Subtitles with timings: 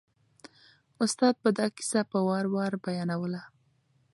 [1.03, 3.41] استاد به دا کیسه په وار وار بیانوله.